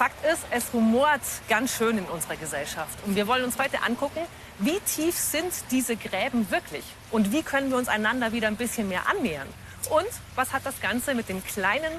Fakt 0.00 0.24
ist, 0.24 0.46
es 0.50 0.72
rumort 0.72 1.20
ganz 1.46 1.76
schön 1.76 1.98
in 1.98 2.06
unserer 2.06 2.36
Gesellschaft. 2.36 2.98
Und 3.04 3.16
wir 3.16 3.26
wollen 3.26 3.44
uns 3.44 3.58
heute 3.58 3.82
angucken, 3.82 4.20
wie 4.58 4.80
tief 4.80 5.14
sind 5.14 5.52
diese 5.70 5.94
Gräben 5.94 6.50
wirklich? 6.50 6.84
Und 7.10 7.32
wie 7.32 7.42
können 7.42 7.68
wir 7.68 7.76
uns 7.76 7.88
einander 7.88 8.32
wieder 8.32 8.48
ein 8.48 8.56
bisschen 8.56 8.88
mehr 8.88 9.10
annähern? 9.10 9.46
Und 9.90 10.08
was 10.36 10.54
hat 10.54 10.64
das 10.64 10.80
Ganze 10.80 11.14
mit 11.14 11.28
dem 11.28 11.44
kleinen 11.44 11.92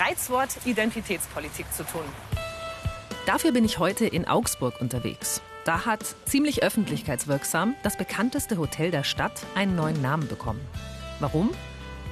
Reizwort 0.00 0.48
Identitätspolitik 0.64 1.66
zu 1.74 1.84
tun? 1.84 2.00
Dafür 3.26 3.52
bin 3.52 3.66
ich 3.66 3.78
heute 3.78 4.06
in 4.06 4.26
Augsburg 4.26 4.80
unterwegs. 4.80 5.42
Da 5.66 5.84
hat 5.84 6.06
ziemlich 6.24 6.62
öffentlichkeitswirksam 6.62 7.74
das 7.82 7.98
bekannteste 7.98 8.56
Hotel 8.56 8.90
der 8.90 9.04
Stadt 9.04 9.44
einen 9.54 9.76
neuen 9.76 10.00
Namen 10.00 10.26
bekommen. 10.26 10.66
Warum? 11.20 11.50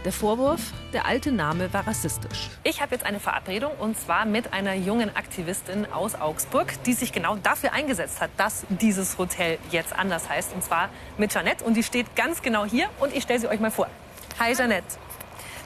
Der 0.07 0.13
Vorwurf, 0.13 0.73
der 0.95 1.05
alte 1.05 1.31
Name 1.31 1.75
war 1.75 1.87
rassistisch. 1.87 2.49
Ich 2.65 2.81
habe 2.81 2.95
jetzt 2.95 3.05
eine 3.05 3.21
Verabredung 3.21 3.73
und 3.79 3.99
zwar 3.99 4.25
mit 4.25 4.55
einer 4.55 4.73
jungen 4.73 5.15
Aktivistin 5.15 5.85
aus 5.93 6.15
Augsburg, 6.15 6.73
die 6.85 6.95
sich 6.95 7.13
genau 7.13 7.37
dafür 7.37 7.75
eingesetzt 7.75 8.23
hat, 8.23 8.31
dass 8.39 8.65
dieses 8.71 9.19
Hotel 9.19 9.59
jetzt 9.71 9.93
anders 9.93 10.31
heißt. 10.31 10.55
Und 10.55 10.65
zwar 10.65 10.89
mit 11.19 11.35
Janette 11.35 11.63
und 11.63 11.75
die 11.75 11.83
steht 11.83 12.17
ganz 12.17 12.41
genau 12.41 12.65
hier 12.65 12.89
und 12.99 13.15
ich 13.15 13.25
stelle 13.25 13.41
sie 13.41 13.49
euch 13.49 13.61
mal 13.61 13.71
vor. 13.71 13.89
Hi 14.39 14.55
Janette. 14.55 14.87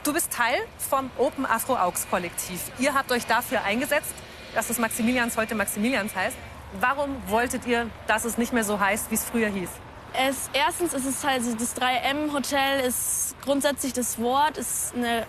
Du 0.03 0.13
bist 0.13 0.33
Teil 0.33 0.59
vom 0.79 1.11
Open 1.17 1.47
Afro 1.47 1.77
Augs 1.77 2.09
Kollektiv. 2.11 2.73
Ihr 2.81 2.93
habt 2.93 3.13
euch 3.13 3.27
dafür 3.27 3.63
eingesetzt, 3.63 4.15
dass 4.57 4.67
das 4.67 4.79
Maximilians 4.79 5.37
heute 5.37 5.55
Maximilians 5.55 6.17
heißt. 6.17 6.37
Warum 6.81 7.23
wolltet 7.29 7.69
ihr, 7.69 7.89
dass 8.09 8.25
es 8.25 8.37
nicht 8.37 8.53
mehr 8.53 8.65
so 8.65 8.81
heißt, 8.81 9.13
wie 9.13 9.15
es 9.15 9.25
früher 9.25 9.49
hieß? 9.49 9.71
Es, 10.17 10.49
erstens 10.53 10.95
ist 10.95 11.07
es 11.07 11.25
halt 11.25 11.43
das 11.61 11.77
3M-Hotel 11.77 12.87
ist 12.87 13.35
grundsätzlich 13.43 13.93
das 13.93 14.19
Wort, 14.21 14.59
ist 14.59 14.95
eine 14.95 15.27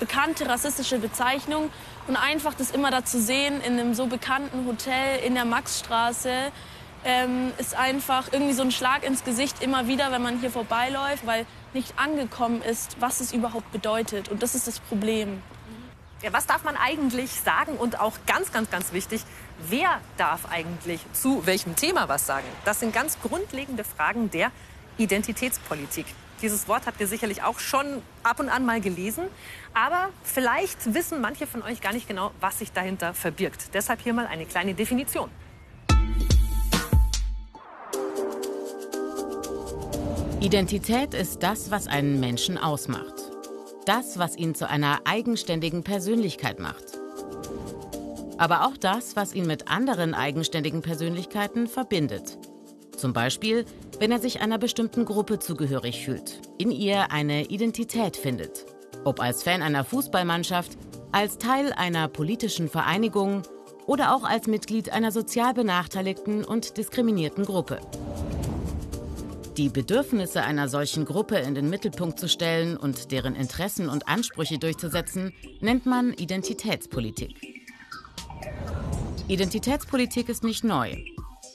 bekannte 0.00 0.48
rassistische 0.48 0.98
Bezeichnung. 0.98 1.70
Und 2.08 2.16
einfach 2.16 2.54
das 2.54 2.70
immer 2.70 2.90
da 2.90 3.04
zu 3.04 3.20
sehen 3.20 3.60
in 3.60 3.78
einem 3.78 3.94
so 3.94 4.06
bekannten 4.06 4.66
Hotel 4.66 5.20
in 5.24 5.34
der 5.34 5.44
Maxstraße, 5.44 6.50
ähm, 7.04 7.52
ist 7.58 7.76
einfach 7.76 8.32
irgendwie 8.32 8.54
so 8.54 8.62
ein 8.62 8.72
Schlag 8.72 9.04
ins 9.04 9.22
Gesicht 9.22 9.62
immer 9.62 9.86
wieder, 9.86 10.10
wenn 10.12 10.22
man 10.22 10.40
hier 10.40 10.50
vorbeiläuft, 10.50 11.26
weil 11.26 11.46
nicht 11.74 11.98
angekommen 11.98 12.62
ist, 12.62 12.96
was 13.00 13.20
es 13.20 13.32
überhaupt 13.32 13.70
bedeutet. 13.70 14.28
Und 14.28 14.42
das 14.42 14.54
ist 14.54 14.66
das 14.66 14.80
Problem. 14.80 15.42
Ja, 16.22 16.32
was 16.32 16.46
darf 16.46 16.62
man 16.62 16.76
eigentlich 16.76 17.32
sagen? 17.32 17.76
Und 17.76 17.98
auch 17.98 18.16
ganz, 18.26 18.52
ganz, 18.52 18.70
ganz 18.70 18.92
wichtig, 18.92 19.22
wer 19.68 20.00
darf 20.16 20.46
eigentlich 20.46 21.00
zu 21.12 21.44
welchem 21.46 21.74
Thema 21.74 22.08
was 22.08 22.26
sagen? 22.26 22.46
Das 22.64 22.78
sind 22.78 22.94
ganz 22.94 23.18
grundlegende 23.20 23.82
Fragen 23.82 24.30
der 24.30 24.52
Identitätspolitik. 24.98 26.06
Dieses 26.40 26.68
Wort 26.68 26.86
habt 26.86 27.00
ihr 27.00 27.08
sicherlich 27.08 27.42
auch 27.42 27.58
schon 27.58 28.02
ab 28.22 28.38
und 28.38 28.50
an 28.50 28.64
mal 28.64 28.80
gelesen. 28.80 29.24
Aber 29.74 30.10
vielleicht 30.22 30.94
wissen 30.94 31.20
manche 31.20 31.48
von 31.48 31.60
euch 31.62 31.80
gar 31.80 31.92
nicht 31.92 32.06
genau, 32.06 32.30
was 32.40 32.60
sich 32.60 32.70
dahinter 32.70 33.14
verbirgt. 33.14 33.74
Deshalb 33.74 34.00
hier 34.00 34.14
mal 34.14 34.28
eine 34.28 34.46
kleine 34.46 34.74
Definition. 34.74 35.28
Identität 40.40 41.14
ist 41.14 41.42
das, 41.42 41.72
was 41.72 41.88
einen 41.88 42.20
Menschen 42.20 42.58
ausmacht. 42.58 43.21
Das, 43.84 44.16
was 44.16 44.36
ihn 44.36 44.54
zu 44.54 44.68
einer 44.68 45.00
eigenständigen 45.06 45.82
Persönlichkeit 45.82 46.60
macht. 46.60 46.84
Aber 48.38 48.66
auch 48.66 48.76
das, 48.76 49.16
was 49.16 49.34
ihn 49.34 49.46
mit 49.46 49.68
anderen 49.68 50.14
eigenständigen 50.14 50.82
Persönlichkeiten 50.82 51.66
verbindet. 51.66 52.38
Zum 52.96 53.12
Beispiel, 53.12 53.64
wenn 53.98 54.12
er 54.12 54.20
sich 54.20 54.40
einer 54.40 54.58
bestimmten 54.58 55.04
Gruppe 55.04 55.40
zugehörig 55.40 56.04
fühlt, 56.04 56.40
in 56.58 56.70
ihr 56.70 57.10
eine 57.10 57.46
Identität 57.46 58.16
findet. 58.16 58.66
Ob 59.04 59.20
als 59.20 59.42
Fan 59.42 59.62
einer 59.62 59.84
Fußballmannschaft, 59.84 60.78
als 61.10 61.38
Teil 61.38 61.72
einer 61.72 62.06
politischen 62.06 62.68
Vereinigung 62.68 63.42
oder 63.86 64.14
auch 64.14 64.22
als 64.22 64.46
Mitglied 64.46 64.90
einer 64.90 65.10
sozial 65.10 65.54
benachteiligten 65.54 66.44
und 66.44 66.76
diskriminierten 66.76 67.44
Gruppe. 67.44 67.80
Die 69.58 69.68
Bedürfnisse 69.68 70.42
einer 70.42 70.66
solchen 70.66 71.04
Gruppe 71.04 71.36
in 71.36 71.54
den 71.54 71.68
Mittelpunkt 71.68 72.18
zu 72.18 72.26
stellen 72.26 72.78
und 72.78 73.12
deren 73.12 73.34
Interessen 73.34 73.90
und 73.90 74.08
Ansprüche 74.08 74.58
durchzusetzen, 74.58 75.34
nennt 75.60 75.84
man 75.84 76.14
Identitätspolitik. 76.14 77.36
Identitätspolitik 79.28 80.30
ist 80.30 80.42
nicht 80.42 80.64
neu. 80.64 80.96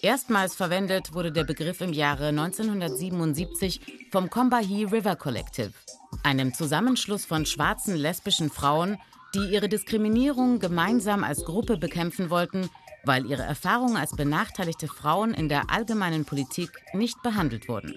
Erstmals 0.04 0.54
verwendet 0.54 1.16
wurde 1.16 1.32
der 1.32 1.44
Begriff 1.44 1.82
im 1.82 1.92
Jahre 1.92 2.28
1977 2.28 3.82
vom 4.12 4.30
Combahee 4.30 4.86
River 4.86 5.16
Collective, 5.16 5.74
einem 6.22 6.54
Zusammenschluss 6.54 7.26
von 7.26 7.48
schwarzen 7.48 7.96
lesbischen 7.96 8.52
Frauen, 8.52 9.00
die 9.34 9.52
ihre 9.52 9.70
Diskriminierung 9.70 10.60
gemeinsam 10.60 11.24
als 11.24 11.44
Gruppe 11.44 11.78
bekämpfen 11.78 12.30
wollten 12.30 12.70
weil 13.08 13.26
ihre 13.26 13.44
Erfahrungen 13.44 13.98
als 13.98 14.12
benachteiligte 14.12 14.88
Frauen 14.88 15.34
in 15.34 15.50
der 15.50 15.72
allgemeinen 15.72 16.26
Politik 16.26 16.70
nicht 16.94 17.22
behandelt 17.24 17.68
wurden. 17.68 17.96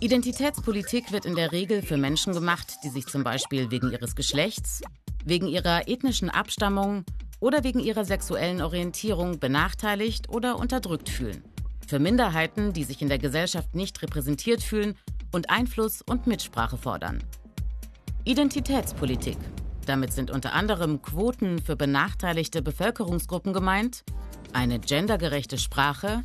Identitätspolitik 0.00 1.12
wird 1.12 1.26
in 1.26 1.36
der 1.36 1.52
Regel 1.52 1.80
für 1.80 1.96
Menschen 1.96 2.32
gemacht, 2.32 2.78
die 2.82 2.88
sich 2.88 3.06
zum 3.06 3.22
Beispiel 3.22 3.70
wegen 3.70 3.92
ihres 3.92 4.16
Geschlechts, 4.16 4.80
wegen 5.24 5.46
ihrer 5.46 5.86
ethnischen 5.86 6.28
Abstammung 6.28 7.04
oder 7.38 7.62
wegen 7.62 7.78
ihrer 7.78 8.04
sexuellen 8.04 8.62
Orientierung 8.62 9.38
benachteiligt 9.38 10.28
oder 10.28 10.58
unterdrückt 10.58 11.08
fühlen. 11.08 11.44
Für 11.86 12.00
Minderheiten, 12.00 12.72
die 12.72 12.82
sich 12.82 13.00
in 13.00 13.08
der 13.08 13.18
Gesellschaft 13.18 13.76
nicht 13.76 14.02
repräsentiert 14.02 14.62
fühlen 14.62 14.96
und 15.32 15.50
Einfluss 15.50 16.02
und 16.02 16.26
Mitsprache 16.26 16.78
fordern. 16.78 17.22
Identitätspolitik 18.24 19.38
damit 19.86 20.12
sind 20.12 20.30
unter 20.30 20.52
anderem 20.52 21.02
Quoten 21.02 21.60
für 21.60 21.76
benachteiligte 21.76 22.62
Bevölkerungsgruppen 22.62 23.52
gemeint, 23.52 24.04
eine 24.52 24.78
gendergerechte 24.78 25.58
Sprache 25.58 26.22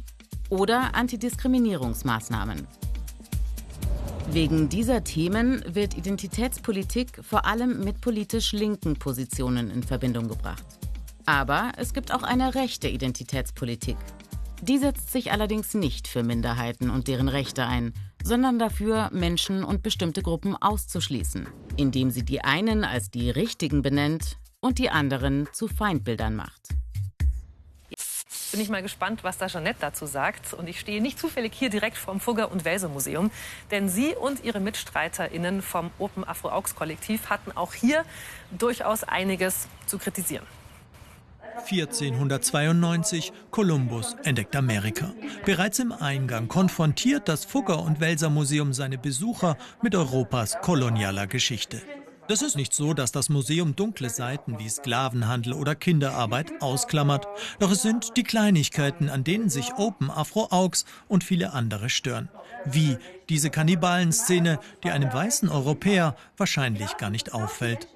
oder 0.50 0.95
Antidiskriminierungsmaßnahmen. 0.95 2.68
Wegen 4.31 4.68
dieser 4.68 5.03
Themen 5.03 5.63
wird 5.73 5.97
Identitätspolitik 5.97 7.23
vor 7.23 7.45
allem 7.45 7.84
mit 7.84 8.01
politisch 8.01 8.51
linken 8.51 8.97
Positionen 8.97 9.72
in 9.72 9.84
Verbindung 9.84 10.28
gebracht. 10.28 10.66
Aber 11.25 11.72
es 11.78 11.94
gibt 11.94 12.13
auch 12.13 12.24
eine 12.24 12.53
rechte 12.56 12.89
Identitätspolitik. 12.89 13.97
Die 14.62 14.79
setzt 14.79 15.12
sich 15.12 15.31
allerdings 15.31 15.74
nicht 15.74 16.07
für 16.07 16.24
Minderheiten 16.24 16.89
und 16.89 17.07
deren 17.07 17.29
Rechte 17.29 17.66
ein, 17.66 17.94
sondern 18.28 18.60
dafür, 18.60 19.10
Menschen 19.14 19.64
und 19.64 19.82
bestimmte 19.84 20.22
Gruppen 20.22 20.58
auszuschließen, 20.58 21.48
indem 21.78 22.12
sie 22.12 22.24
die 22.24 22.44
einen 22.44 22.84
als 22.84 23.10
die 23.10 23.30
Richtigen 23.30 23.82
benennt 23.82 24.38
und 24.60 24.80
die 24.80 24.90
anderen 24.90 25.48
zu 25.54 25.70
Feindbildern 25.70 26.36
macht. 26.36 26.62
Bin 28.52 28.60
ich 28.60 28.68
mal 28.68 28.82
gespannt, 28.82 29.24
was 29.24 29.38
da 29.38 29.48
Jeanette 29.48 29.80
dazu 29.80 30.06
sagt. 30.06 30.54
Und 30.54 30.68
ich 30.68 30.80
stehe 30.80 31.02
nicht 31.02 31.20
zufällig 31.20 31.54
hier 31.54 31.70
direkt 31.70 31.98
vom 31.98 32.20
Fugger- 32.20 32.52
und 32.52 32.66
Welser 32.66 32.90
Museum, 32.90 33.32
denn 33.72 33.88
sie 33.88 34.14
und 34.16 34.44
ihre 34.44 34.60
MitstreiterInnen 34.60 35.62
vom 35.62 35.92
Open 35.98 36.26
Afro 36.26 36.50
Augs 36.50 36.76
Kollektiv 36.76 37.30
hatten 37.30 37.52
auch 37.56 37.74
hier 37.74 38.04
durchaus 38.52 39.04
einiges 39.04 39.68
zu 39.86 39.98
kritisieren. 39.98 40.46
1492 41.57 43.34
Kolumbus 43.51 44.16
entdeckt 44.23 44.56
Amerika. 44.56 45.13
Bereits 45.45 45.79
im 45.79 45.91
Eingang 45.91 46.47
konfrontiert 46.47 47.28
das 47.28 47.45
Fugger- 47.45 47.84
und 47.84 48.00
Welser 48.00 48.29
Museum 48.29 48.73
seine 48.73 48.97
Besucher 48.97 49.57
mit 49.81 49.95
Europas 49.95 50.57
kolonialer 50.62 51.28
Geschichte. 51.28 51.81
Das 52.28 52.41
ist 52.41 52.57
nicht 52.57 52.73
so, 52.73 52.94
dass 52.94 53.13
das 53.13 53.29
Museum 53.29 53.75
dunkle 53.78 54.09
Seiten 54.09 54.59
wie 54.59 54.68
Sklavenhandel 54.68 55.53
oder 55.53 55.75
Kinderarbeit 55.75 56.62
ausklammert. 56.62 57.25
Doch 57.59 57.72
es 57.72 57.81
sind 57.81 58.18
die 58.18 58.24
Kleinigkeiten, 58.24 59.09
an 59.09 59.24
denen 59.24 59.50
sich 59.50 59.74
Open 59.78 60.12
Afro 60.12 60.47
Augs 60.51 60.84
und 61.07 61.24
viele 61.24 61.53
andere 61.53 61.89
stören. 61.89 62.28
Wie 62.66 62.97
diese 63.29 63.50
Kannibalenszene, 63.50 64.59
die 64.84 64.91
einem 64.91 65.12
weißen 65.13 65.47
Europäer 65.47 66.18
wahrscheinlich 66.35 66.98
gar 66.98 67.10
nicht 67.10 67.33
auffällt 67.33 67.88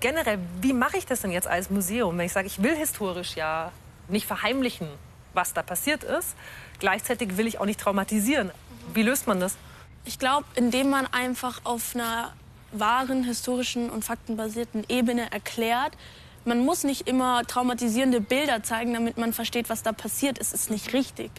generell, 0.00 0.38
wie 0.60 0.72
mache 0.72 0.96
ich 0.96 1.06
das 1.06 1.20
denn 1.20 1.30
jetzt 1.30 1.48
als 1.48 1.70
Museum, 1.70 2.16
wenn 2.18 2.26
ich 2.26 2.32
sage, 2.32 2.46
ich 2.46 2.62
will 2.62 2.74
historisch 2.74 3.36
ja 3.36 3.72
nicht 4.08 4.26
verheimlichen, 4.26 4.88
was 5.34 5.54
da 5.54 5.62
passiert 5.62 6.04
ist. 6.04 6.34
Gleichzeitig 6.78 7.36
will 7.36 7.46
ich 7.46 7.60
auch 7.60 7.66
nicht 7.66 7.80
traumatisieren. 7.80 8.50
Wie 8.94 9.02
löst 9.02 9.26
man 9.26 9.40
das? 9.40 9.56
Ich 10.04 10.18
glaube, 10.18 10.44
indem 10.54 10.90
man 10.90 11.06
einfach 11.06 11.60
auf 11.64 11.94
einer 11.94 12.32
wahren, 12.72 13.24
historischen 13.24 13.90
und 13.90 14.04
faktenbasierten 14.04 14.84
Ebene 14.88 15.30
erklärt, 15.30 15.96
man 16.44 16.64
muss 16.64 16.82
nicht 16.82 17.08
immer 17.08 17.44
traumatisierende 17.44 18.20
Bilder 18.20 18.62
zeigen, 18.64 18.94
damit 18.94 19.16
man 19.16 19.32
versteht, 19.32 19.70
was 19.70 19.82
da 19.82 19.92
passiert 19.92 20.38
ist. 20.38 20.52
Ist 20.52 20.70
nicht 20.70 20.92
richtig. 20.92 21.30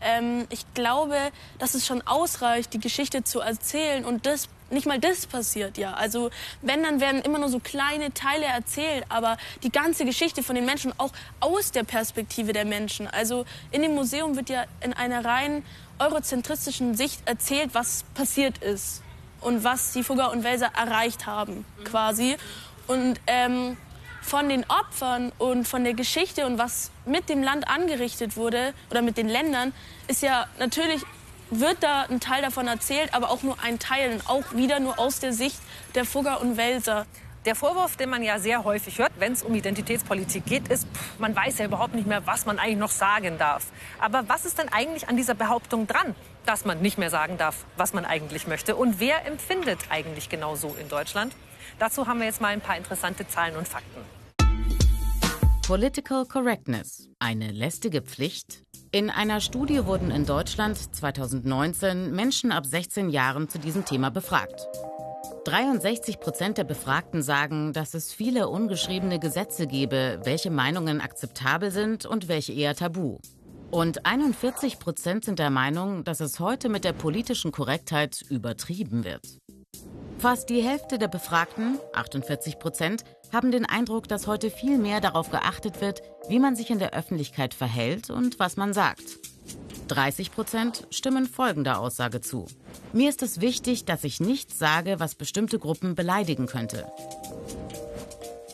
Ähm, 0.00 0.46
ich 0.48 0.64
glaube, 0.72 1.16
dass 1.58 1.74
es 1.74 1.86
schon 1.86 2.00
ausreicht, 2.06 2.72
die 2.72 2.80
Geschichte 2.80 3.22
zu 3.22 3.40
erzählen 3.40 4.04
und 4.04 4.24
das 4.24 4.48
nicht 4.70 4.86
mal 4.86 4.98
das 4.98 5.26
passiert, 5.26 5.78
ja. 5.78 5.92
Also 5.94 6.30
wenn, 6.62 6.82
dann 6.82 7.00
werden 7.00 7.22
immer 7.22 7.38
nur 7.38 7.48
so 7.48 7.58
kleine 7.58 8.12
Teile 8.14 8.46
erzählt, 8.46 9.04
aber 9.08 9.36
die 9.62 9.70
ganze 9.70 10.04
Geschichte 10.04 10.42
von 10.42 10.54
den 10.54 10.64
Menschen 10.64 10.92
auch 10.98 11.12
aus 11.40 11.72
der 11.72 11.84
Perspektive 11.84 12.52
der 12.52 12.64
Menschen. 12.64 13.06
Also 13.06 13.44
in 13.70 13.82
dem 13.82 13.94
Museum 13.94 14.36
wird 14.36 14.48
ja 14.48 14.64
in 14.80 14.92
einer 14.92 15.24
rein 15.24 15.64
eurozentristischen 15.98 16.94
Sicht 16.94 17.20
erzählt, 17.26 17.70
was 17.72 18.04
passiert 18.14 18.58
ist 18.58 19.02
und 19.40 19.64
was 19.64 19.92
die 19.92 20.02
Fugger 20.02 20.30
und 20.32 20.44
Welser 20.44 20.70
erreicht 20.76 21.26
haben, 21.26 21.64
quasi. 21.84 22.36
Und 22.86 23.20
ähm, 23.26 23.76
von 24.20 24.48
den 24.48 24.64
Opfern 24.64 25.32
und 25.38 25.68
von 25.68 25.84
der 25.84 25.94
Geschichte 25.94 26.46
und 26.46 26.58
was 26.58 26.90
mit 27.04 27.28
dem 27.28 27.42
Land 27.42 27.68
angerichtet 27.68 28.36
wurde 28.36 28.74
oder 28.90 29.02
mit 29.02 29.16
den 29.16 29.28
Ländern, 29.28 29.72
ist 30.08 30.22
ja 30.22 30.46
natürlich 30.58 31.02
wird 31.50 31.82
da 31.82 32.02
ein 32.02 32.20
Teil 32.20 32.42
davon 32.42 32.66
erzählt, 32.66 33.14
aber 33.14 33.30
auch 33.30 33.42
nur 33.42 33.56
ein 33.62 33.78
Teil 33.78 34.12
und 34.12 34.28
auch 34.28 34.52
wieder 34.54 34.80
nur 34.80 34.98
aus 34.98 35.20
der 35.20 35.32
Sicht 35.32 35.58
der 35.94 36.04
Fugger 36.04 36.40
und 36.40 36.56
Welser. 36.56 37.06
Der 37.44 37.54
Vorwurf, 37.54 37.96
den 37.96 38.10
man 38.10 38.24
ja 38.24 38.40
sehr 38.40 38.64
häufig 38.64 38.98
hört, 38.98 39.12
wenn 39.18 39.32
es 39.32 39.44
um 39.44 39.54
Identitätspolitik 39.54 40.46
geht, 40.46 40.66
ist, 40.66 40.88
pff, 40.88 41.20
man 41.20 41.36
weiß 41.36 41.58
ja 41.58 41.66
überhaupt 41.66 41.94
nicht 41.94 42.08
mehr, 42.08 42.26
was 42.26 42.44
man 42.44 42.58
eigentlich 42.58 42.78
noch 42.78 42.90
sagen 42.90 43.38
darf. 43.38 43.66
Aber 44.00 44.28
was 44.28 44.44
ist 44.44 44.58
denn 44.58 44.68
eigentlich 44.72 45.08
an 45.08 45.16
dieser 45.16 45.34
Behauptung 45.34 45.86
dran, 45.86 46.16
dass 46.44 46.64
man 46.64 46.82
nicht 46.82 46.98
mehr 46.98 47.10
sagen 47.10 47.38
darf, 47.38 47.64
was 47.76 47.92
man 47.92 48.04
eigentlich 48.04 48.48
möchte? 48.48 48.74
Und 48.74 48.98
wer 48.98 49.24
empfindet 49.26 49.78
eigentlich 49.90 50.28
genau 50.28 50.56
so 50.56 50.74
in 50.80 50.88
Deutschland? 50.88 51.36
Dazu 51.78 52.08
haben 52.08 52.18
wir 52.18 52.26
jetzt 52.26 52.40
mal 52.40 52.48
ein 52.48 52.60
paar 52.60 52.76
interessante 52.76 53.28
Zahlen 53.28 53.54
und 53.54 53.68
Fakten. 53.68 54.15
Political 55.66 56.26
Correctness, 56.26 57.08
eine 57.18 57.50
lästige 57.50 58.00
Pflicht? 58.00 58.62
In 58.92 59.10
einer 59.10 59.40
Studie 59.40 59.84
wurden 59.84 60.12
in 60.12 60.24
Deutschland 60.24 60.78
2019 60.94 62.14
Menschen 62.14 62.52
ab 62.52 62.64
16 62.64 63.10
Jahren 63.10 63.48
zu 63.48 63.58
diesem 63.58 63.84
Thema 63.84 64.12
befragt. 64.12 64.68
63 65.44 66.20
Prozent 66.20 66.58
der 66.58 66.62
Befragten 66.62 67.20
sagen, 67.20 67.72
dass 67.72 67.94
es 67.94 68.12
viele 68.12 68.48
ungeschriebene 68.48 69.18
Gesetze 69.18 69.66
gebe, 69.66 70.20
welche 70.22 70.52
Meinungen 70.52 71.00
akzeptabel 71.00 71.72
sind 71.72 72.06
und 72.06 72.28
welche 72.28 72.52
eher 72.52 72.76
tabu. 72.76 73.18
Und 73.72 74.06
41 74.06 74.78
Prozent 74.78 75.24
sind 75.24 75.40
der 75.40 75.50
Meinung, 75.50 76.04
dass 76.04 76.20
es 76.20 76.38
heute 76.38 76.68
mit 76.68 76.84
der 76.84 76.92
politischen 76.92 77.50
Korrektheit 77.50 78.24
übertrieben 78.30 79.02
wird. 79.02 79.26
Fast 80.18 80.48
die 80.48 80.62
Hälfte 80.62 80.98
der 80.98 81.08
Befragten, 81.08 81.78
48 81.92 82.58
Prozent, 82.58 83.04
haben 83.32 83.52
den 83.52 83.66
Eindruck, 83.66 84.08
dass 84.08 84.26
heute 84.26 84.50
viel 84.50 84.78
mehr 84.78 85.00
darauf 85.00 85.30
geachtet 85.30 85.82
wird, 85.82 86.00
wie 86.28 86.38
man 86.38 86.56
sich 86.56 86.70
in 86.70 86.78
der 86.78 86.94
Öffentlichkeit 86.94 87.52
verhält 87.52 88.08
und 88.08 88.38
was 88.38 88.56
man 88.56 88.72
sagt. 88.72 89.18
30 89.88 90.32
Prozent 90.32 90.86
stimmen 90.90 91.26
folgender 91.26 91.78
Aussage 91.78 92.22
zu. 92.22 92.46
Mir 92.92 93.10
ist 93.10 93.22
es 93.22 93.40
wichtig, 93.40 93.84
dass 93.84 94.04
ich 94.04 94.18
nichts 94.18 94.58
sage, 94.58 94.98
was 94.98 95.14
bestimmte 95.14 95.58
Gruppen 95.58 95.94
beleidigen 95.94 96.46
könnte. 96.46 96.90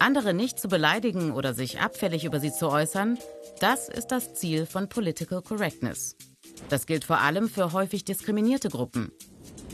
Andere 0.01 0.35
nicht 0.35 0.59
zu 0.59 0.69
beleidigen 0.69 1.31
oder 1.31 1.55
sich 1.55 1.81
abfällig 1.81 2.25
über 2.25 2.41
sie 2.41 2.53
zu 2.53 2.69
äußern, 2.69 3.19
das 3.61 3.89
ist 3.89 4.09
das 4.09 4.35
Ziel 4.35 4.67
von 4.67 4.89
Political 4.89 5.43
Correctness. 5.43 6.17
Das 6.69 6.87
gilt 6.87 7.05
vor 7.05 7.19
allem 7.19 7.49
für 7.49 7.73
häufig 7.73 8.05
diskriminierte 8.05 8.69
Gruppen. 8.69 9.13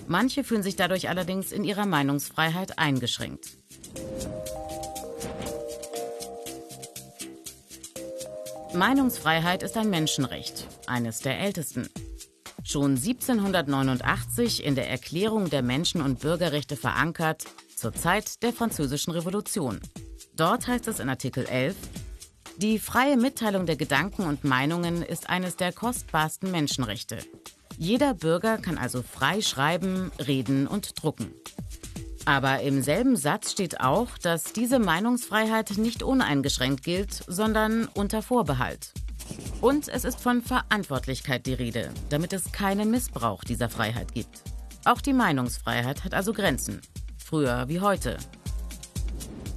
Manche 0.08 0.42
fühlen 0.42 0.62
sich 0.62 0.74
dadurch 0.74 1.10
allerdings 1.10 1.52
in 1.52 1.64
ihrer 1.64 1.84
Meinungsfreiheit 1.84 2.78
eingeschränkt. 2.78 3.50
Meinungsfreiheit 8.72 9.62
ist 9.62 9.76
ein 9.76 9.90
Menschenrecht, 9.90 10.66
eines 10.86 11.20
der 11.20 11.38
ältesten. 11.38 11.90
Schon 12.64 12.92
1789 12.92 14.64
in 14.64 14.74
der 14.74 14.88
Erklärung 14.88 15.50
der 15.50 15.62
Menschen- 15.62 16.02
und 16.02 16.20
Bürgerrechte 16.20 16.76
verankert, 16.76 17.44
zur 17.76 17.92
Zeit 17.92 18.42
der 18.42 18.52
Französischen 18.52 19.12
Revolution. 19.12 19.78
Dort 20.34 20.66
heißt 20.68 20.88
es 20.88 21.00
in 21.00 21.08
Artikel 21.10 21.46
11, 21.46 21.76
die 22.56 22.78
freie 22.78 23.16
Mitteilung 23.16 23.66
der 23.66 23.76
Gedanken 23.76 24.24
und 24.24 24.42
Meinungen 24.42 25.02
ist 25.02 25.28
eines 25.28 25.56
der 25.56 25.72
kostbarsten 25.72 26.50
Menschenrechte. 26.50 27.18
Jeder 27.78 28.12
Bürger 28.12 28.58
kann 28.58 28.76
also 28.76 29.02
frei 29.02 29.40
schreiben, 29.40 30.10
reden 30.26 30.66
und 30.66 31.00
drucken. 31.00 31.32
Aber 32.24 32.60
im 32.60 32.82
selben 32.82 33.16
Satz 33.16 33.52
steht 33.52 33.80
auch, 33.80 34.18
dass 34.18 34.52
diese 34.52 34.80
Meinungsfreiheit 34.80 35.78
nicht 35.78 36.02
uneingeschränkt 36.02 36.82
gilt, 36.82 37.12
sondern 37.28 37.88
unter 37.94 38.20
Vorbehalt. 38.20 38.92
Und 39.60 39.88
es 39.88 40.04
ist 40.04 40.20
von 40.20 40.42
Verantwortlichkeit 40.42 41.46
die 41.46 41.54
Rede, 41.54 41.90
damit 42.10 42.32
es 42.32 42.50
keinen 42.50 42.90
Missbrauch 42.90 43.44
dieser 43.44 43.68
Freiheit 43.68 44.12
gibt. 44.12 44.42
Auch 44.84 45.00
die 45.00 45.12
Meinungsfreiheit 45.12 46.02
hat 46.02 46.14
also 46.14 46.32
Grenzen, 46.32 46.80
früher 47.16 47.68
wie 47.68 47.80
heute. 47.80 48.16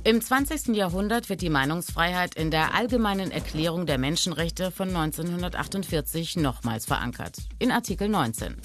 Im 0.03 0.19
20. 0.19 0.75
Jahrhundert 0.75 1.29
wird 1.29 1.41
die 1.41 1.51
Meinungsfreiheit 1.51 2.33
in 2.33 2.49
der 2.49 2.73
Allgemeinen 2.73 3.29
Erklärung 3.29 3.85
der 3.85 3.99
Menschenrechte 3.99 4.71
von 4.71 4.87
1948 4.87 6.37
nochmals 6.37 6.87
verankert, 6.87 7.37
in 7.59 7.71
Artikel 7.71 8.09
19. 8.09 8.55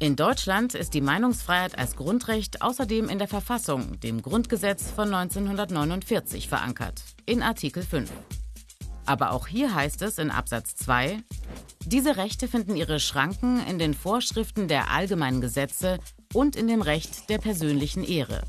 In 0.00 0.16
Deutschland 0.16 0.74
ist 0.74 0.92
die 0.92 1.00
Meinungsfreiheit 1.00 1.78
als 1.78 1.96
Grundrecht 1.96 2.60
außerdem 2.60 3.08
in 3.08 3.18
der 3.18 3.26
Verfassung, 3.26 3.98
dem 4.00 4.20
Grundgesetz 4.20 4.90
von 4.90 5.14
1949, 5.14 6.46
verankert, 6.46 7.00
in 7.24 7.42
Artikel 7.42 7.82
5. 7.82 8.12
Aber 9.06 9.32
auch 9.32 9.46
hier 9.46 9.74
heißt 9.74 10.02
es 10.02 10.18
in 10.18 10.30
Absatz 10.30 10.76
2, 10.76 11.22
diese 11.86 12.18
Rechte 12.18 12.48
finden 12.48 12.76
ihre 12.76 13.00
Schranken 13.00 13.66
in 13.66 13.78
den 13.78 13.94
Vorschriften 13.94 14.68
der 14.68 14.90
allgemeinen 14.90 15.40
Gesetze 15.40 16.00
und 16.34 16.54
in 16.54 16.68
dem 16.68 16.82
Recht 16.82 17.30
der 17.30 17.38
persönlichen 17.38 18.04
Ehre. 18.04 18.42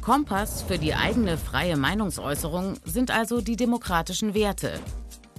Kompass 0.00 0.62
für 0.62 0.78
die 0.78 0.94
eigene 0.94 1.36
freie 1.36 1.76
Meinungsäußerung 1.76 2.78
sind 2.84 3.10
also 3.10 3.42
die 3.42 3.56
demokratischen 3.56 4.32
Werte. 4.32 4.80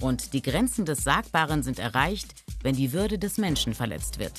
Und 0.00 0.32
die 0.34 0.42
Grenzen 0.42 0.84
des 0.84 1.02
Sagbaren 1.02 1.64
sind 1.64 1.80
erreicht, 1.80 2.34
wenn 2.62 2.76
die 2.76 2.92
Würde 2.92 3.18
des 3.18 3.38
Menschen 3.38 3.74
verletzt 3.74 4.20
wird. 4.20 4.32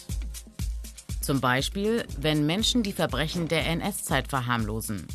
Zum 1.19 1.41
Beispiel, 1.41 2.05
wenn 2.19 2.45
Menschen 2.45 2.83
die 2.83 2.93
Verbrechen 2.93 3.49
der 3.49 3.65
NS-Zeit 3.67 4.29
verharmlosen, 4.29 5.07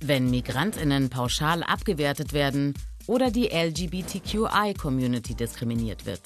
wenn 0.00 0.30
Migrantinnen 0.30 1.10
pauschal 1.10 1.62
abgewertet 1.62 2.32
werden 2.32 2.74
oder 3.06 3.30
die 3.30 3.48
LGBTQI-Community 3.48 5.34
diskriminiert 5.34 6.06
wird. 6.06 6.22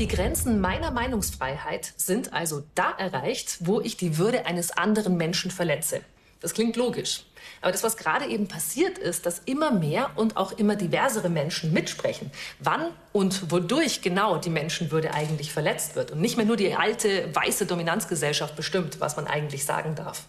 Die 0.00 0.08
Grenzen 0.08 0.60
meiner 0.60 0.90
Meinungsfreiheit 0.90 1.92
sind 1.96 2.32
also 2.32 2.64
da 2.74 2.90
erreicht, 2.98 3.58
wo 3.60 3.80
ich 3.80 3.96
die 3.96 4.18
Würde 4.18 4.44
eines 4.44 4.72
anderen 4.72 5.16
Menschen 5.16 5.52
verletze. 5.52 6.00
Das 6.40 6.52
klingt 6.52 6.74
logisch. 6.74 7.26
Aber 7.60 7.70
das, 7.70 7.84
was 7.84 7.96
gerade 7.96 8.26
eben 8.26 8.48
passiert 8.48 8.98
ist, 8.98 9.24
dass 9.24 9.38
immer 9.44 9.70
mehr 9.70 10.10
und 10.16 10.36
auch 10.36 10.50
immer 10.50 10.74
diversere 10.74 11.28
Menschen 11.28 11.72
mitsprechen, 11.72 12.32
wann 12.58 12.90
und 13.12 13.52
wodurch 13.52 14.02
genau 14.02 14.36
die 14.36 14.50
Menschenwürde 14.50 15.14
eigentlich 15.14 15.52
verletzt 15.52 15.94
wird 15.94 16.10
und 16.10 16.20
nicht 16.20 16.36
mehr 16.36 16.44
nur 16.44 16.56
die 16.56 16.74
alte 16.74 17.32
weiße 17.32 17.66
Dominanzgesellschaft 17.66 18.56
bestimmt, 18.56 18.98
was 18.98 19.14
man 19.14 19.28
eigentlich 19.28 19.64
sagen 19.64 19.94
darf. 19.94 20.24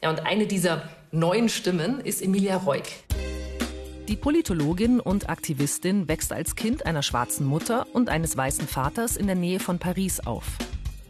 Ja, 0.00 0.10
und 0.10 0.20
eine 0.20 0.46
dieser 0.46 0.88
neuen 1.10 1.48
Stimmen 1.48 2.00
ist 2.00 2.22
Emilia 2.22 2.58
Reuk. 2.58 2.86
Die 4.10 4.16
Politologin 4.16 4.98
und 4.98 5.30
Aktivistin 5.30 6.08
wächst 6.08 6.32
als 6.32 6.56
Kind 6.56 6.84
einer 6.84 7.04
schwarzen 7.04 7.46
Mutter 7.46 7.86
und 7.92 8.08
eines 8.08 8.36
weißen 8.36 8.66
Vaters 8.66 9.16
in 9.16 9.28
der 9.28 9.36
Nähe 9.36 9.60
von 9.60 9.78
Paris 9.78 10.18
auf. 10.18 10.58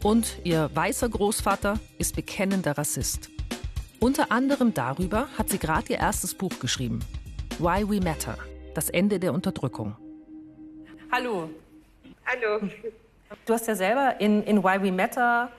Und 0.03 0.37
ihr 0.43 0.69
weißer 0.71 1.09
Großvater 1.09 1.79
ist 1.97 2.15
bekennender 2.15 2.77
Rassist. 2.77 3.31
Unter 3.99 4.31
anderem 4.31 4.75
darüber 4.75 5.29
hat 5.35 5.49
sie 5.49 5.57
gerade 5.57 5.93
ihr 5.93 5.97
erstes 5.97 6.35
Buch 6.35 6.59
geschrieben. 6.59 6.99
Why 7.57 7.89
We 7.89 7.99
Matter. 8.01 8.37
Das 8.75 8.87
Ende 8.87 9.19
der 9.19 9.33
Unterdrückung. 9.33 9.95
Hallo. 11.11 11.49
Hallo. 12.27 12.69
Du 13.47 13.53
hast 13.53 13.67
ja 13.67 13.73
selber 13.73 14.21
in, 14.21 14.43
in 14.43 14.63
Why 14.63 14.79
We 14.79 14.91
Matter 14.91 15.51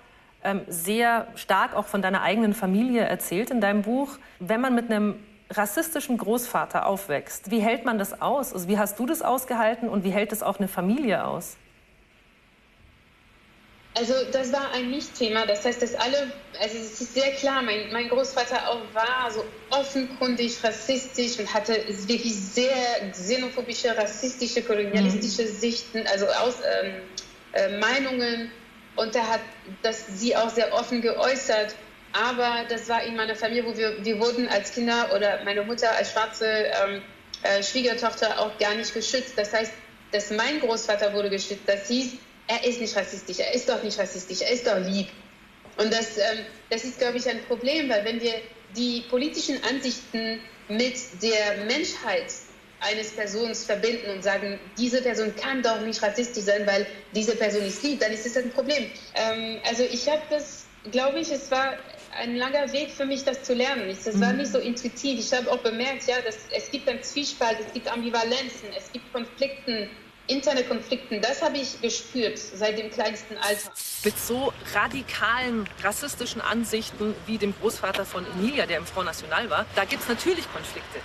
ähm, 0.44 0.60
sehr 0.68 1.26
stark 1.34 1.74
auch 1.74 1.86
von 1.86 2.02
deiner 2.02 2.22
eigenen 2.22 2.54
Familie 2.54 3.00
erzählt 3.00 3.50
in 3.50 3.60
deinem 3.60 3.82
Buch. 3.82 4.16
Wenn 4.38 4.60
man 4.60 4.76
mit 4.76 4.92
einem 4.92 5.16
rassistischen 5.56 6.18
Großvater 6.18 6.86
aufwächst, 6.86 7.50
wie 7.50 7.60
hält 7.60 7.84
man 7.84 7.98
das 7.98 8.20
aus? 8.20 8.52
Also 8.52 8.68
wie 8.68 8.78
hast 8.78 8.98
du 8.98 9.06
das 9.06 9.22
ausgehalten 9.22 9.88
und 9.88 10.04
wie 10.04 10.10
hält 10.10 10.32
es 10.32 10.42
auch 10.42 10.58
eine 10.58 10.68
Familie 10.68 11.24
aus? 11.24 11.56
Also 13.94 14.14
das 14.32 14.52
war 14.52 14.70
ein 14.72 14.90
Nicht-Thema. 14.90 15.44
Das 15.46 15.64
heißt, 15.64 15.82
dass 15.82 15.94
alle, 15.94 16.32
also 16.58 16.78
es 16.78 17.00
ist 17.00 17.14
sehr 17.14 17.30
klar, 17.32 17.62
mein, 17.62 17.92
mein 17.92 18.08
Großvater 18.08 18.68
auch 18.68 18.80
war 18.94 19.30
so 19.30 19.44
offenkundig 19.70 20.64
rassistisch 20.64 21.38
und 21.38 21.52
hatte 21.52 21.74
wirklich 22.06 22.34
sehr 22.34 23.10
xenophobische, 23.10 23.94
rassistische, 23.96 24.62
kolonialistische 24.62 25.42
mhm. 25.42 25.56
Sichten, 25.56 26.06
also 26.06 26.26
aus, 26.26 26.54
ähm, 26.82 26.94
äh, 27.52 27.78
Meinungen. 27.78 28.50
Und 28.96 29.14
er 29.14 29.28
hat 29.28 29.40
das 29.82 30.06
sie 30.18 30.36
auch 30.36 30.48
sehr 30.48 30.72
offen 30.72 31.02
geäußert. 31.02 31.74
Aber 32.12 32.64
das 32.68 32.88
war 32.88 33.02
in 33.04 33.16
meiner 33.16 33.34
Familie, 33.34 33.64
wo 33.64 33.76
wir, 33.76 34.04
wir 34.04 34.20
wurden 34.20 34.48
als 34.48 34.72
Kinder 34.72 35.10
oder 35.14 35.42
meine 35.44 35.62
Mutter 35.62 35.90
als 35.96 36.12
schwarze 36.12 36.46
ähm, 36.46 37.02
äh, 37.42 37.62
Schwiegertochter 37.62 38.38
auch 38.38 38.56
gar 38.58 38.74
nicht 38.74 38.92
geschützt. 38.92 39.32
Das 39.36 39.52
heißt, 39.52 39.72
dass 40.10 40.30
mein 40.30 40.60
Großvater 40.60 41.12
wurde 41.14 41.30
geschützt. 41.30 41.62
Das 41.66 41.88
hieß, 41.88 42.12
er 42.46 42.64
ist 42.64 42.80
nicht 42.80 42.94
rassistisch, 42.96 43.38
er 43.38 43.54
ist 43.54 43.68
doch 43.68 43.82
nicht 43.82 43.98
rassistisch, 43.98 44.42
er 44.42 44.50
ist 44.50 44.66
doch 44.66 44.78
lieb. 44.78 45.08
Und 45.78 45.92
das, 45.92 46.18
ähm, 46.18 46.44
das 46.70 46.84
ist, 46.84 46.98
glaube 46.98 47.16
ich, 47.16 47.28
ein 47.28 47.42
Problem, 47.44 47.88
weil 47.88 48.04
wenn 48.04 48.20
wir 48.20 48.34
die 48.76 49.04
politischen 49.08 49.62
Ansichten 49.64 50.40
mit 50.68 50.96
der 51.22 51.64
Menschheit 51.64 52.26
eines 52.80 53.12
Persons 53.12 53.64
verbinden 53.64 54.10
und 54.10 54.22
sagen, 54.22 54.58
diese 54.76 55.00
Person 55.02 55.34
kann 55.36 55.62
doch 55.62 55.80
nicht 55.80 56.02
rassistisch 56.02 56.44
sein, 56.44 56.66
weil 56.66 56.86
diese 57.14 57.36
Person 57.36 57.62
ist 57.62 57.82
lieb, 57.82 58.00
dann 58.00 58.12
ist 58.12 58.26
das 58.26 58.36
ein 58.36 58.50
Problem. 58.50 58.90
Ähm, 59.14 59.60
also 59.68 59.84
ich 59.84 60.08
habe 60.08 60.22
das, 60.30 60.66
glaube 60.90 61.20
ich, 61.20 61.30
es 61.30 61.50
war 61.50 61.74
ein 62.18 62.36
langer 62.36 62.72
Weg 62.72 62.90
für 62.90 63.06
mich, 63.06 63.24
das 63.24 63.42
zu 63.42 63.54
lernen. 63.54 63.88
Das 63.88 64.20
war 64.20 64.32
mhm. 64.32 64.38
nicht 64.38 64.52
so 64.52 64.58
intuitiv. 64.58 65.18
Ich 65.18 65.32
habe 65.32 65.50
auch 65.50 65.58
bemerkt, 65.58 66.06
ja, 66.06 66.20
dass 66.20 66.36
es 66.54 66.70
gibt 66.70 66.88
einen 66.88 67.02
Zwiespalt, 67.02 67.58
es 67.66 67.72
gibt 67.72 67.90
Ambivalenzen, 67.90 68.68
es 68.76 68.92
gibt 68.92 69.12
Konflikten, 69.12 69.88
interne 70.26 70.62
Konflikten. 70.64 71.20
Das 71.20 71.42
habe 71.42 71.56
ich 71.58 71.80
gespürt 71.80 72.38
seit 72.38 72.78
dem 72.78 72.90
kleinsten 72.90 73.36
Alter. 73.38 73.72
Mit 74.04 74.18
so 74.18 74.52
radikalen 74.74 75.68
rassistischen 75.82 76.40
Ansichten 76.40 77.14
wie 77.26 77.38
dem 77.38 77.54
Großvater 77.60 78.04
von 78.04 78.26
Emilia, 78.32 78.66
der 78.66 78.78
im 78.78 78.86
Front 78.86 79.06
National 79.06 79.50
war, 79.50 79.66
da 79.74 79.84
gibt 79.84 80.02
es 80.02 80.08
natürlich 80.08 80.50
Konflikte. 80.52 81.00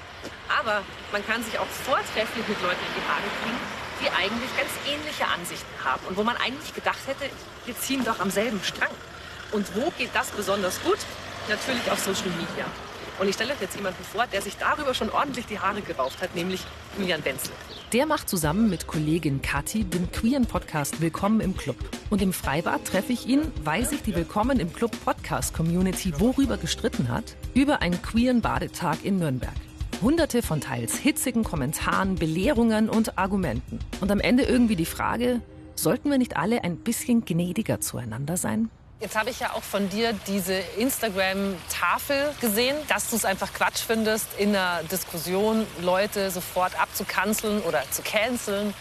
Aber 0.60 0.84
man 1.12 1.26
kann 1.26 1.44
sich 1.44 1.58
auch 1.58 1.68
vortrefflich 1.68 2.48
mit 2.48 2.62
Leuten 2.62 2.80
in 2.80 3.02
die 3.02 3.08
Haare 3.08 3.28
kriegen, 3.42 3.60
die 4.02 4.10
eigentlich 4.10 4.50
ganz 4.56 4.72
ähnliche 4.88 5.26
Ansichten 5.28 5.84
haben 5.84 6.06
und 6.08 6.18
wo 6.18 6.24
man 6.24 6.38
eigentlich 6.38 6.74
gedacht 6.74 7.00
hätte, 7.08 7.30
wir 7.66 7.78
ziehen 7.78 8.04
doch 8.06 8.20
am 8.20 8.30
selben 8.30 8.62
Strang. 8.64 8.92
Und 9.52 9.76
wo 9.76 9.92
geht 9.98 10.10
das 10.14 10.30
besonders 10.32 10.82
gut? 10.84 10.98
Natürlich 11.48 11.90
auf 11.90 12.00
Social 12.00 12.30
Media. 12.32 12.66
Und 13.20 13.28
ich 13.28 13.36
stelle 13.36 13.54
euch 13.54 13.62
jetzt 13.62 13.76
jemanden 13.76 14.04
vor, 14.04 14.28
der 14.28 14.42
sich 14.42 14.58
darüber 14.58 14.94
schon 14.94 15.10
ordentlich 15.10 15.46
die 15.48 15.60
Haare 15.60 15.82
gerauft 15.82 16.22
hat, 16.22 16.36
nämlich 16.36 16.62
Julian 17.00 17.22
Benzel. 17.22 17.52
Der 17.94 18.06
macht 18.06 18.30
zusammen 18.30 18.70
mit 18.70 18.86
Kollegin 18.86 19.42
Kathi 19.42 19.86
den 19.86 20.12
queeren 20.12 20.46
Podcast 20.46 21.02
Willkommen 21.02 21.40
im 21.40 21.56
Club. 21.56 21.78
Und 22.10 22.22
im 22.22 22.34
Freibad 22.34 22.86
treffe 22.86 23.14
ich 23.14 23.26
ihn, 23.26 23.52
weil 23.64 23.86
sich 23.86 24.04
die 24.04 24.14
Willkommen 24.14 24.60
im 24.60 24.72
Club 24.72 24.92
Podcast 25.04 25.54
Community 25.56 26.14
worüber 26.20 26.58
gestritten 26.58 27.10
hat? 27.10 27.38
Über 27.54 27.82
einen 27.82 28.02
queeren 28.02 28.42
Badetag 28.42 29.04
in 29.04 29.18
Nürnberg. 29.18 29.54
Hunderte 30.02 30.44
von 30.44 30.62
teils 30.62 30.98
hitzigen 30.98 31.44
Kommentaren, 31.44 32.16
Belehrungen 32.16 32.88
und 32.88 33.18
Argumenten. 33.18 33.80
Und 34.00 34.12
am 34.12 34.20
Ende 34.20 34.44
irgendwie 34.44 34.76
die 34.76 34.86
Frage, 34.86 35.42
sollten 35.74 36.12
wir 36.12 36.20
nicht 36.20 36.38
alle 36.38 36.64
ein 36.64 36.78
bisschen 36.78 37.26
gnädiger 37.26 37.80
zueinander 37.80 38.38
sein? 38.38 38.70
Jetzt 39.00 39.16
habe 39.16 39.30
ich 39.30 39.40
ja 39.40 39.54
auch 39.54 39.62
von 39.62 39.90
dir 39.90 40.14
diese 40.26 40.54
Instagram-Tafel 40.54 42.34
gesehen, 42.42 42.76
dass 42.88 43.12
du 43.12 43.16
es 43.16 43.26
einfach 43.26 43.54
Quatsch 43.54 43.80
findest, 43.86 44.28
in 44.40 44.56
einer 44.56 44.82
Diskussion 44.84 45.68
Leute 45.82 46.32
sofort 46.32 46.80
abzukanzeln 46.80 47.62
oder 47.62 47.84
zu 47.92 48.02
canceln, 48.02 48.74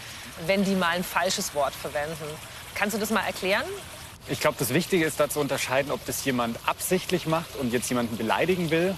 wenn 0.47 0.63
die 0.63 0.73
mal 0.73 0.89
ein 0.89 1.03
falsches 1.03 1.53
Wort 1.53 1.73
verwenden. 1.73 2.25
Kannst 2.73 2.95
du 2.95 2.99
das 2.99 3.11
mal 3.11 3.25
erklären? 3.25 3.65
Ich 4.27 4.39
glaube, 4.39 4.57
das 4.57 4.73
Wichtige 4.73 5.05
ist 5.05 5.19
da 5.19 5.29
zu 5.29 5.39
unterscheiden, 5.39 5.91
ob 5.91 6.03
das 6.05 6.25
jemand 6.25 6.57
absichtlich 6.65 7.27
macht 7.27 7.55
und 7.55 7.71
jetzt 7.71 7.87
jemanden 7.89 8.17
beleidigen 8.17 8.71
will 8.71 8.95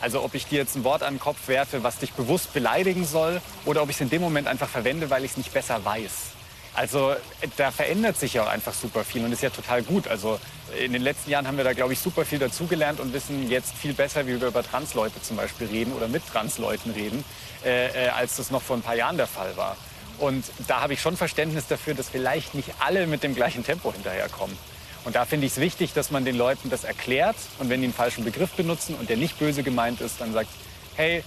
also 0.00 0.22
ob 0.22 0.34
ich 0.34 0.46
dir 0.46 0.58
jetzt 0.58 0.76
ein 0.76 0.84
Wort 0.84 1.02
an 1.02 1.14
den 1.14 1.20
Kopf 1.20 1.48
werfe, 1.48 1.82
was 1.82 1.98
dich 1.98 2.12
bewusst 2.12 2.52
beleidigen 2.52 3.04
soll, 3.04 3.40
oder 3.64 3.82
ob 3.82 3.90
ich 3.90 3.96
es 3.96 4.00
in 4.00 4.10
dem 4.10 4.22
Moment 4.22 4.46
einfach 4.46 4.68
verwende, 4.68 5.10
weil 5.10 5.24
ich 5.24 5.32
es 5.32 5.36
nicht 5.36 5.52
besser 5.52 5.84
weiß. 5.84 6.39
Also 6.80 7.14
da 7.58 7.70
verändert 7.70 8.16
sich 8.16 8.32
ja 8.32 8.42
auch 8.42 8.48
einfach 8.48 8.72
super 8.72 9.04
viel 9.04 9.22
und 9.22 9.30
ist 9.32 9.42
ja 9.42 9.50
total 9.50 9.82
gut. 9.82 10.08
Also 10.08 10.40
in 10.82 10.94
den 10.94 11.02
letzten 11.02 11.30
Jahren 11.30 11.46
haben 11.46 11.58
wir 11.58 11.64
da, 11.64 11.74
glaube 11.74 11.92
ich, 11.92 11.98
super 11.98 12.24
viel 12.24 12.38
dazugelernt 12.38 13.00
und 13.00 13.12
wissen 13.12 13.50
jetzt 13.50 13.74
viel 13.74 13.92
besser, 13.92 14.26
wie 14.26 14.40
wir 14.40 14.48
über 14.48 14.62
Transleute 14.62 15.20
zum 15.20 15.36
Beispiel 15.36 15.66
reden 15.66 15.92
oder 15.92 16.08
mit 16.08 16.26
Transleuten 16.26 16.92
reden, 16.92 17.22
äh, 17.66 18.06
äh, 18.06 18.08
als 18.08 18.36
das 18.36 18.50
noch 18.50 18.62
vor 18.62 18.76
ein 18.76 18.80
paar 18.80 18.94
Jahren 18.94 19.18
der 19.18 19.26
Fall 19.26 19.54
war. 19.58 19.76
Und 20.18 20.42
da 20.68 20.80
habe 20.80 20.94
ich 20.94 21.02
schon 21.02 21.18
Verständnis 21.18 21.66
dafür, 21.66 21.92
dass 21.92 22.08
vielleicht 22.08 22.54
nicht 22.54 22.70
alle 22.78 23.06
mit 23.06 23.24
dem 23.24 23.34
gleichen 23.34 23.62
Tempo 23.62 23.92
hinterherkommen. 23.92 24.56
Und 25.04 25.16
da 25.16 25.26
finde 25.26 25.48
ich 25.48 25.52
es 25.52 25.60
wichtig, 25.60 25.92
dass 25.92 26.10
man 26.10 26.24
den 26.24 26.38
Leuten 26.38 26.70
das 26.70 26.84
erklärt 26.84 27.36
und 27.58 27.68
wenn 27.68 27.82
die 27.82 27.88
einen 27.88 27.94
falschen 27.94 28.24
Begriff 28.24 28.52
benutzen 28.52 28.94
und 28.94 29.10
der 29.10 29.18
nicht 29.18 29.38
böse 29.38 29.62
gemeint 29.62 30.00
ist, 30.00 30.18
dann 30.18 30.32
sagt, 30.32 30.48
hey, 30.96 31.24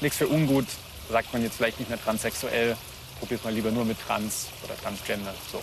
nichts 0.00 0.16
für 0.16 0.28
ungut, 0.28 0.66
sagt 1.10 1.32
man 1.32 1.42
jetzt 1.42 1.56
vielleicht 1.56 1.80
nicht 1.80 1.88
mehr 1.88 2.00
transsexuell, 2.00 2.76
probiert 3.18 3.44
mal 3.44 3.52
lieber 3.52 3.70
nur 3.70 3.84
mit 3.84 3.98
trans 4.00 4.48
oder 4.64 4.76
transgender. 4.76 5.34
So. 5.50 5.62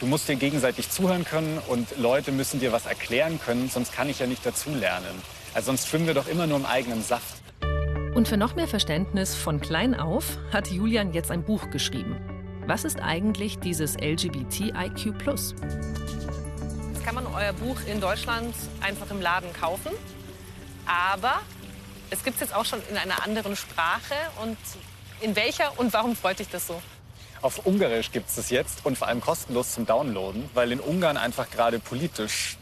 Du 0.00 0.06
musst 0.06 0.28
dir 0.28 0.36
gegenseitig 0.36 0.90
zuhören 0.90 1.24
können 1.24 1.58
und 1.68 1.96
Leute 1.98 2.32
müssen 2.32 2.60
dir 2.60 2.72
was 2.72 2.86
erklären 2.86 3.40
können, 3.40 3.68
sonst 3.68 3.92
kann 3.92 4.08
ich 4.08 4.18
ja 4.18 4.26
nicht 4.26 4.44
dazulernen. 4.44 5.22
Also 5.54 5.66
sonst 5.66 5.88
schwimmen 5.88 6.06
wir 6.06 6.14
doch 6.14 6.28
immer 6.28 6.46
nur 6.46 6.58
im 6.58 6.66
eigenen 6.66 7.02
Saft. 7.02 7.42
Und 8.14 8.28
für 8.28 8.36
noch 8.36 8.54
mehr 8.54 8.68
Verständnis 8.68 9.34
von 9.34 9.60
klein 9.60 9.94
auf 9.94 10.38
hat 10.52 10.68
Julian 10.68 11.12
jetzt 11.12 11.30
ein 11.30 11.44
Buch 11.44 11.70
geschrieben. 11.70 12.16
Was 12.66 12.84
ist 12.84 13.00
eigentlich 13.00 13.58
dieses 13.58 13.96
LGBTIQ? 13.96 15.14
kann 17.08 17.24
man 17.24 17.34
euer 17.34 17.54
Buch 17.54 17.78
in 17.86 18.02
Deutschland 18.02 18.54
einfach 18.82 19.10
im 19.10 19.22
Laden 19.22 19.50
kaufen. 19.54 19.92
Aber 20.84 21.40
es 22.10 22.22
gibt 22.22 22.34
es 22.34 22.42
jetzt 22.42 22.54
auch 22.54 22.66
schon 22.66 22.82
in 22.90 22.98
einer 22.98 23.24
anderen 23.24 23.56
Sprache. 23.56 24.12
Und 24.42 24.58
in 25.20 25.36
welcher 25.36 25.78
und 25.78 25.92
warum 25.92 26.16
freut 26.16 26.38
dich 26.38 26.48
das 26.48 26.66
so? 26.66 26.80
Auf 27.40 27.64
Ungarisch 27.66 28.10
gibt 28.10 28.28
es 28.28 28.38
es 28.38 28.50
jetzt 28.50 28.84
und 28.84 28.98
vor 28.98 29.08
allem 29.08 29.20
kostenlos 29.20 29.72
zum 29.72 29.86
Downloaden, 29.86 30.50
weil 30.54 30.72
in 30.72 30.80
Ungarn 30.80 31.16
einfach 31.16 31.50
gerade 31.50 31.78
politisch 31.78 32.56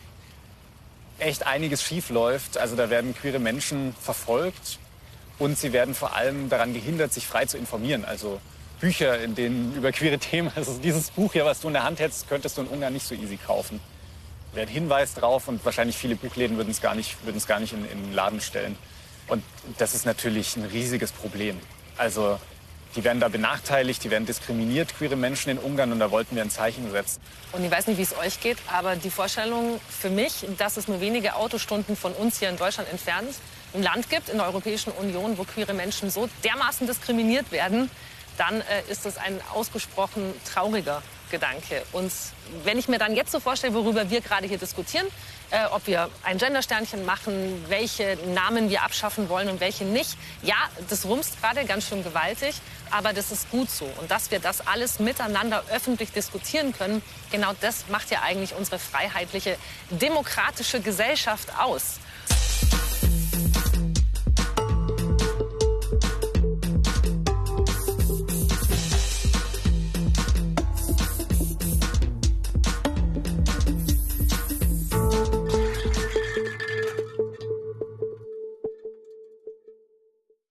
echt 1.19 1.47
einiges 1.47 1.83
schief 1.83 2.11
läuft. 2.11 2.59
Also 2.59 2.77
da 2.77 2.91
werden 2.91 3.15
queere 3.15 3.39
Menschen 3.39 3.95
verfolgt 4.01 4.79
und 5.39 5.59
sie 5.59 5.73
werden 5.73 5.95
vor 5.95 6.15
allem 6.15 6.51
daran 6.51 6.75
gehindert, 6.75 7.13
sich 7.13 7.27
frei 7.27 7.47
zu 7.47 7.57
informieren. 7.57 8.05
Also 8.05 8.41
Bücher, 8.81 9.19
in 9.23 9.35
denen 9.35 9.75
über 9.75 9.93
queere 9.93 10.19
Themen, 10.19 10.53
also 10.55 10.79
dieses 10.79 11.11
Buch 11.11 11.33
hier, 11.33 11.47
was 11.47 11.61
du 11.61 11.69
in 11.69 11.75
der 11.75 11.85
Hand 11.85 12.01
hättest, 12.01 12.29
könntest 12.29 12.59
du 12.59 12.63
in 12.63 12.69
Ungarn 12.69 12.93
nicht 12.93 13.07
so 13.07 13.15
easy 13.15 13.39
kaufen 13.39 13.81
wäre 14.57 14.67
ein 14.67 14.73
Hinweis 14.73 15.15
drauf 15.15 15.47
und 15.47 15.65
wahrscheinlich 15.65 15.97
viele 15.97 16.17
Buchläden 16.17 16.57
würden 16.57 16.71
es 16.71 16.81
gar 16.81 16.97
nicht, 16.97 17.17
gar 17.47 17.61
nicht 17.61 17.73
in, 17.73 17.89
in 17.89 18.03
den 18.03 18.13
Laden 18.13 18.41
stellen. 18.41 18.77
Und 19.29 19.45
das 19.79 19.95
ist 19.95 20.07
natürlich 20.07 20.57
ein 20.57 20.65
riesiges 20.65 21.13
Problem. 21.13 21.61
Also 21.97 22.39
die 22.95 23.05
werden 23.05 23.21
da 23.21 23.29
benachteiligt, 23.29 24.03
die 24.05 24.11
werden 24.11 24.27
diskriminiert, 24.27 24.97
queere 24.97 25.17
Menschen 25.17 25.51
in 25.51 25.59
Ungarn, 25.59 25.93
und 25.93 25.99
da 25.99 26.11
wollten 26.11 26.35
wir 26.35 26.43
ein 26.43 26.51
Zeichen 26.51 26.91
setzen. 26.91 27.21
Und 27.53 27.63
ich 27.63 27.71
weiß 27.71 27.89
nicht, 27.89 27.99
wie 27.99 28.03
es 28.03 28.17
euch 28.17 28.41
geht, 28.41 28.57
aber 28.73 28.97
die 28.97 29.11
Vorstellung 29.11 29.81
für 29.89 30.09
mich, 30.09 30.47
dass 30.57 30.79
es 30.79 30.89
nur 30.89 31.01
wenige 31.01 31.37
Autostunden 31.37 31.95
von 31.95 32.13
uns 32.13 32.39
hier 32.39 32.49
in 32.49 32.57
Deutschland 32.57 32.91
entfernt 32.91 33.35
ein 33.75 33.83
Land 33.83 34.09
gibt 34.09 34.31
in 34.31 34.39
der 34.39 34.47
Europäischen 34.47 34.93
Union, 34.93 35.37
wo 35.37 35.45
queere 35.45 35.75
Menschen 35.75 36.11
so 36.11 36.29
dermaßen 36.45 36.87
diskriminiert 36.87 37.53
werden, 37.53 37.91
dann 38.39 38.61
äh, 38.63 38.91
ist 38.91 39.05
das 39.05 39.19
ein 39.19 39.39
ausgesprochen 39.53 40.33
trauriger 40.51 41.03
Gedanke. 41.31 41.83
Und 41.93 42.13
wenn 42.65 42.79
ich 42.79 42.89
mir 42.89 42.99
dann 42.99 43.15
jetzt 43.15 43.33
so 43.33 43.41
vorstelle, 43.41 43.75
worüber 43.75 44.11
wir 44.11 44.21
gerade 44.21 44.47
hier 44.47 44.59
diskutieren, 44.59 45.07
äh, 45.51 45.67
ob 45.67 45.87
wir 45.87 46.11
ein 46.25 46.39
Gendersternchen 46.39 47.05
machen, 47.05 47.65
welche 47.69 48.17
Namen 48.35 48.69
wir 48.71 48.83
abschaffen 48.83 49.29
wollen 49.29 49.49
und 49.49 49.61
welche 49.61 49.85
nicht, 49.85 50.17
ja, 50.43 50.57
das 50.89 51.05
rumst 51.05 51.41
gerade 51.41 51.65
ganz 51.65 51.89
schön 51.89 52.03
gewaltig, 52.03 52.57
aber 52.91 53.13
das 53.13 53.31
ist 53.31 53.51
gut 53.51 53.71
so. 53.71 53.89
Und 54.01 54.11
dass 54.11 54.31
wir 54.31 54.41
das 54.41 54.67
alles 54.67 54.99
miteinander 54.99 55.63
öffentlich 55.71 56.13
diskutieren 56.13 56.73
können, 56.73 57.03
genau 57.31 57.53
das 57.61 57.89
macht 57.89 58.11
ja 58.11 58.23
eigentlich 58.23 58.55
unsere 58.55 58.79
freiheitliche, 58.79 59.57
demokratische 59.91 60.81
Gesellschaft 60.81 61.49
aus. 61.59 61.99